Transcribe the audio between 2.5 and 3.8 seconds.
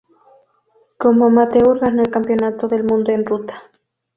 del mundo en ruta.